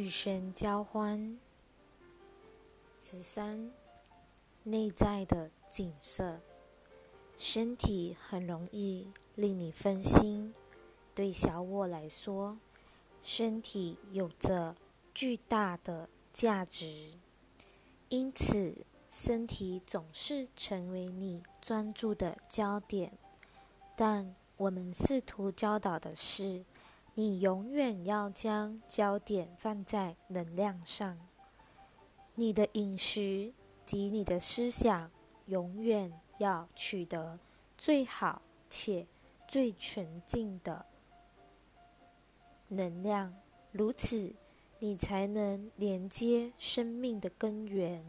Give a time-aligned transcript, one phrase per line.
[0.00, 1.38] 与神交欢。
[3.02, 3.70] 十三，
[4.62, 6.40] 内在的景色，
[7.36, 10.54] 身体很容易令你分心。
[11.14, 12.56] 对小我来说，
[13.22, 14.74] 身体有着
[15.12, 17.12] 巨大的价值，
[18.08, 18.74] 因此
[19.10, 23.12] 身体总是成为你专注的焦点。
[23.94, 26.64] 但我们试图教导的是。
[27.20, 31.18] 你永远要将焦点放在能量上。
[32.34, 33.52] 你的饮食
[33.84, 35.10] 及你的思想
[35.44, 37.38] 永远要取得
[37.76, 39.06] 最好且
[39.46, 40.86] 最纯净的
[42.68, 43.34] 能量，
[43.70, 44.32] 如此
[44.78, 48.02] 你才能连接生命的根源，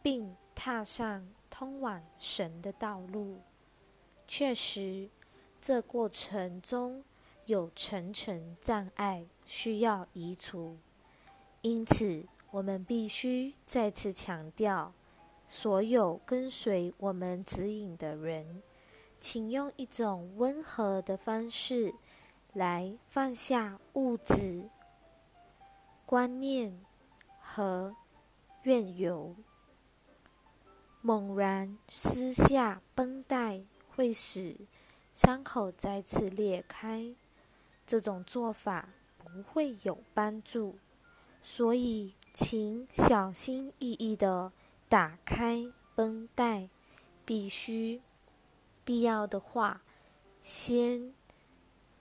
[0.00, 3.38] 并踏上通往神的道路。
[4.28, 5.10] 确实，
[5.60, 7.02] 这过程中。
[7.46, 10.78] 有层层障碍需要移除，
[11.60, 14.92] 因此我们必须再次强调：
[15.46, 18.62] 所有跟随我们指引的人，
[19.20, 21.94] 请用一种温和的方式
[22.52, 24.68] 来放下物质
[26.06, 26.80] 观念
[27.40, 27.94] 和
[28.62, 29.34] 怨尤。
[31.02, 33.62] 猛然撕下绷带
[33.94, 34.56] 会使
[35.12, 37.14] 伤口再次裂开。
[37.86, 40.76] 这种做法不会有帮助，
[41.42, 44.52] 所以请小心翼翼地
[44.88, 46.68] 打开绷带。
[47.26, 48.02] 必须
[48.84, 49.80] 必要的话，
[50.42, 51.14] 先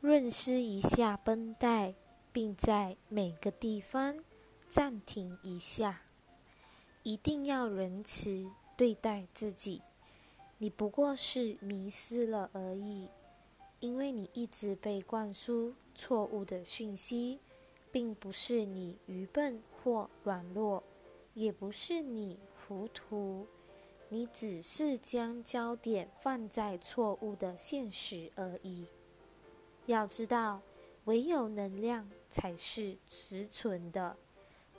[0.02, 1.96] 润湿一下绷带，
[2.34, 4.22] 并在每个地方
[4.68, 6.02] 暂停一下。
[7.04, 9.82] 一定要仁慈对待自己，
[10.58, 13.08] 你不过是迷失了而已。
[13.84, 17.38] 因为你一直被灌输错误的讯息，
[17.92, 20.82] 并不是你愚笨或软弱，
[21.34, 23.46] 也不是你糊涂，
[24.08, 28.88] 你只是将焦点放在错误的现实而已。
[29.86, 30.62] 要知道，
[31.04, 34.16] 唯有能量才是实存的，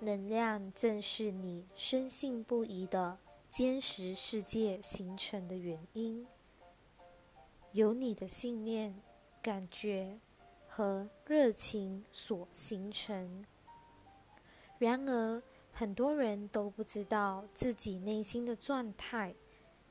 [0.00, 3.18] 能量正是你深信不疑的
[3.50, 6.26] 坚实世界形成的原因。
[7.74, 8.94] 由你的信念、
[9.42, 10.16] 感觉
[10.68, 13.44] 和热情所形成。
[14.78, 15.42] 然而，
[15.72, 19.34] 很多人都不知道自己内心的状态，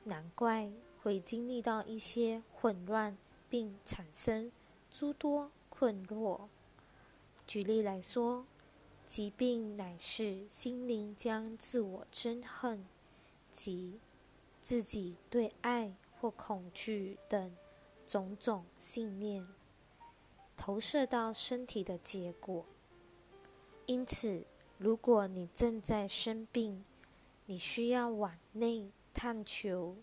[0.04, 3.18] 难怪会经历到一些混乱，
[3.50, 4.50] 并产生
[4.90, 6.48] 诸多困惑。
[7.46, 8.46] 举例来说，
[9.06, 12.82] 疾病乃是心灵将自我憎恨
[13.52, 14.00] 及
[14.62, 17.54] 自己对爱或恐惧等。
[18.06, 19.46] 种种信念
[20.56, 22.64] 投射到身体的结果。
[23.86, 24.44] 因此，
[24.78, 26.84] 如果你正在生病，
[27.46, 29.96] 你需要往内探求，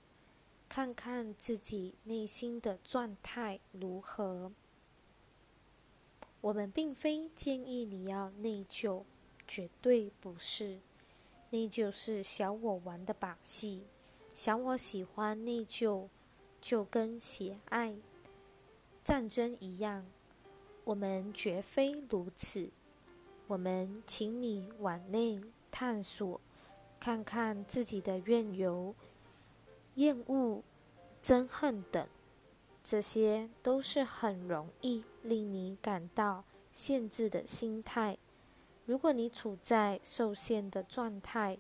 [0.70, 4.52] 看看自己内心的状态如何。
[6.42, 9.04] 我们并非建议你要内疚，
[9.48, 10.80] 绝对不是。
[11.50, 13.86] 内疚是小我玩的把戏，
[14.32, 16.08] 小我喜欢内疚。
[16.62, 17.96] 就跟喜爱
[19.04, 20.06] 战争一样，
[20.84, 22.70] 我们绝非如此。
[23.48, 26.40] 我们请你往内探索，
[27.00, 28.96] 看看自己的怨尤、
[29.96, 30.64] 厌恶、
[31.22, 32.08] 憎恨等，
[32.84, 38.18] 这些都是很容易令你感到限制的心态。
[38.86, 41.58] 如果你处在受限的状态，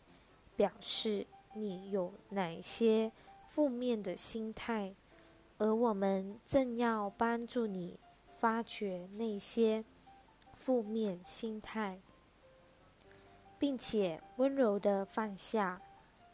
[0.55, 1.25] 表示
[1.55, 3.11] 你有哪些？
[3.53, 4.95] 负面的心态，
[5.57, 7.99] 而我们正要帮助你
[8.39, 9.83] 发掘那些
[10.53, 11.99] 负面心态，
[13.59, 15.81] 并且温柔的放下，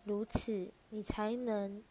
[0.03, 1.83] 如此你才能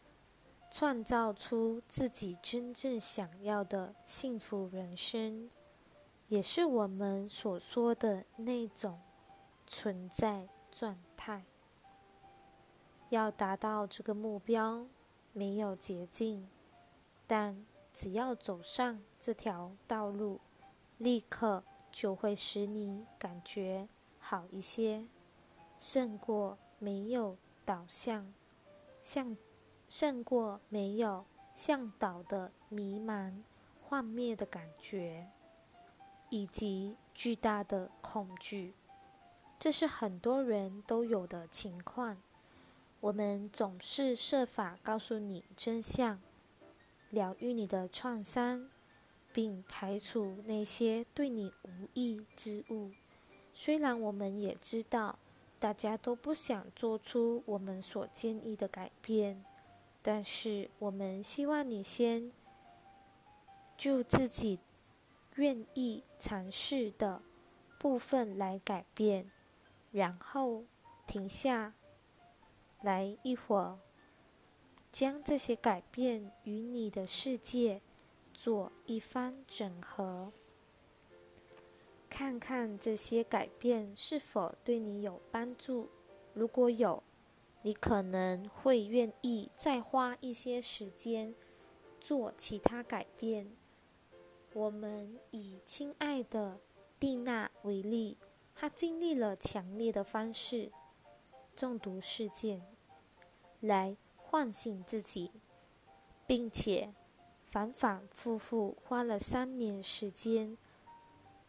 [0.71, 5.51] 创造出自己真正想要的幸福人生，
[6.29, 9.01] 也是我们所说的那种
[9.67, 11.45] 存在状态。
[13.09, 14.87] 要达到这个目标。
[15.37, 16.49] 没有捷径，
[17.27, 20.41] 但只要走上这条道路，
[20.97, 21.63] 立刻
[21.93, 23.87] 就会使你感觉
[24.19, 25.05] 好一些，
[25.79, 27.37] 胜过没有
[27.67, 28.33] 导向，
[29.03, 29.37] 向
[29.91, 33.43] 胜过没有向导的迷茫、
[33.83, 35.29] 幻灭的感觉，
[36.31, 38.73] 以及巨大的恐惧。
[39.59, 42.17] 这是很多人都有的情况。
[43.07, 46.21] 我们总是设法告诉你真相，
[47.11, 48.69] 疗愈你的创伤，
[49.33, 52.91] 并排除那些对你无益之物，
[53.55, 55.21] 虽然我们也知道，
[55.61, 59.45] 大家都不想做出我们所建议的改变，
[60.03, 62.33] 但是我们希望你先
[63.77, 64.59] 就自己
[65.37, 67.23] 愿意尝试的
[67.79, 69.31] 部分来改变，
[69.93, 70.65] 然后
[71.07, 71.73] 停下
[72.87, 73.81] 来一会儿，
[74.93, 77.83] 将这些改变与你的世界
[78.33, 80.33] 做一番整合。
[82.09, 85.89] 看看这些改变是否对你有帮助。
[86.33, 87.03] 如果有，
[87.63, 91.35] 你可能会愿意再花一些时间
[92.01, 93.51] 做其他改变。
[94.55, 96.61] 我们以亲爱的
[97.01, 98.17] 蒂娜为例，
[98.55, 100.71] 她经历了强烈的方式
[101.57, 102.63] 中毒事件，
[103.61, 105.31] 来唤醒自己，
[106.27, 106.93] 并且
[107.51, 110.57] 反反复复花了三年时间。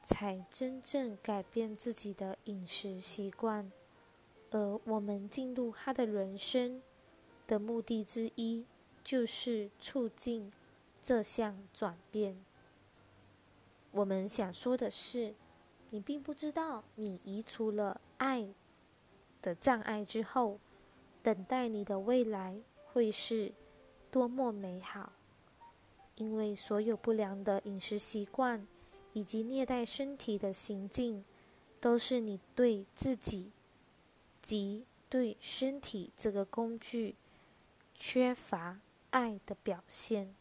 [0.03, 3.69] 才真正改变自己的饮食习惯，
[4.51, 6.81] 而我们进入他的人生
[7.45, 8.65] 的目的之一，
[9.03, 10.49] 就是促进
[11.03, 12.37] 这项转变。
[13.91, 15.35] 我们想说的是，
[15.89, 18.47] 你并不知道，你移除了爱
[19.41, 20.57] 的障碍之后，
[21.27, 23.51] 等待你的未来会是
[24.09, 25.11] 多么美好。
[26.15, 28.65] 因为所有不良的饮食习惯。
[29.13, 31.25] 以及虐待身体的行径，
[31.79, 33.49] 都是你对自己
[34.43, 37.15] 及对身体这个工具
[37.95, 40.35] 缺乏爱的表现。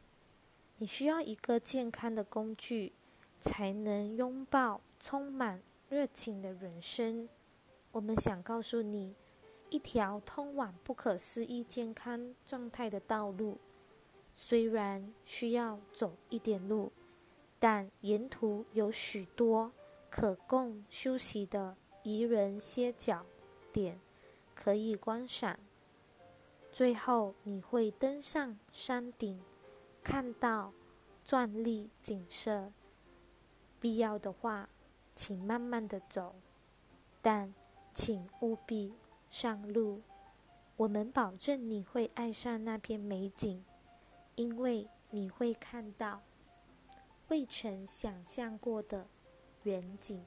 [0.76, 2.92] 你需要一个健康的工具，
[3.40, 7.26] 才能拥抱充满热情的人生。
[7.92, 9.14] 我们想告诉你，
[9.76, 13.58] 一条通往不可思议健康状态的道路，
[14.34, 16.90] 虽然需要走一点路。
[17.58, 19.70] 但沿途有许多
[20.08, 23.26] 可供休息的宜人歇脚
[23.70, 24.00] 点
[24.54, 25.58] 可以观赏。
[26.72, 29.42] 最后，你会登上山顶，
[30.02, 30.72] 看到
[31.22, 32.72] 壮丽景色。
[33.78, 34.70] 必要的话，
[35.14, 36.34] 请慢慢的走，
[37.20, 37.52] 但
[37.92, 38.94] 请务必
[39.38, 40.00] 上路。
[40.78, 43.62] 我们保证你会爱上那片美景，
[44.34, 46.22] 因为你会看到。
[47.28, 49.06] 未曾想象过的
[49.64, 50.24] 远景。